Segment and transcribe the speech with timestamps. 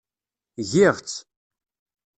[0.71, 1.17] Giɣ-tt.